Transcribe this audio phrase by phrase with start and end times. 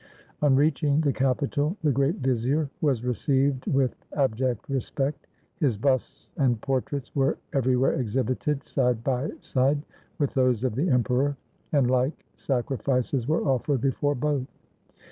[0.41, 5.27] On reaching the capital, the great vizier was received with abject respect.
[5.57, 9.83] His busts and portraits were every where exhibited side by side
[10.17, 11.37] with those of the emperor,
[11.71, 14.47] and hke sacrifices were offered before both.